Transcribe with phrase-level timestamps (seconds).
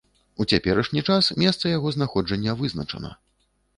[0.43, 3.17] У цяперашні час месца яго знаходжання вызначана.